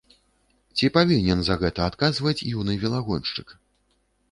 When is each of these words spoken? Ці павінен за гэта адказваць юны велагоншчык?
Ці 0.79 0.89
павінен 0.95 1.39
за 1.51 1.57
гэта 1.65 1.79
адказваць 1.91 2.45
юны 2.59 2.73
велагоншчык? 2.87 3.47